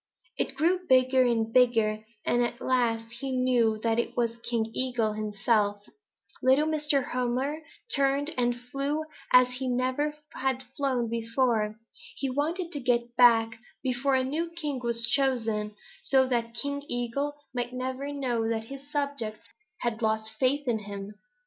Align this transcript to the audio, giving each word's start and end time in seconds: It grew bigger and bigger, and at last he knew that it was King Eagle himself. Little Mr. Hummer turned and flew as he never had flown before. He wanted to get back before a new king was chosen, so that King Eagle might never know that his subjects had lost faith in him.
It 0.35 0.55
grew 0.55 0.79
bigger 0.89 1.21
and 1.27 1.53
bigger, 1.53 2.03
and 2.25 2.41
at 2.43 2.59
last 2.59 3.11
he 3.19 3.31
knew 3.31 3.79
that 3.83 3.99
it 3.99 4.17
was 4.17 4.37
King 4.37 4.71
Eagle 4.73 5.13
himself. 5.13 5.83
Little 6.41 6.65
Mr. 6.65 7.09
Hummer 7.11 7.61
turned 7.95 8.31
and 8.35 8.59
flew 8.59 9.03
as 9.31 9.47
he 9.59 9.67
never 9.67 10.15
had 10.33 10.63
flown 10.75 11.07
before. 11.07 11.75
He 12.15 12.31
wanted 12.31 12.71
to 12.71 12.79
get 12.79 13.15
back 13.15 13.59
before 13.83 14.15
a 14.15 14.23
new 14.23 14.49
king 14.49 14.79
was 14.83 15.05
chosen, 15.05 15.75
so 16.01 16.25
that 16.29 16.55
King 16.55 16.81
Eagle 16.87 17.35
might 17.53 17.71
never 17.71 18.11
know 18.11 18.49
that 18.49 18.65
his 18.65 18.91
subjects 18.91 19.49
had 19.81 20.01
lost 20.01 20.33
faith 20.39 20.67
in 20.67 20.79
him. 20.79 21.13